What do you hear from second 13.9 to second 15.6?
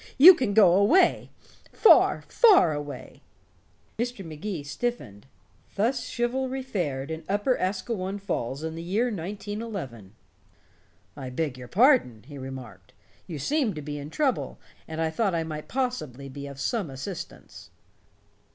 in trouble, and I thought I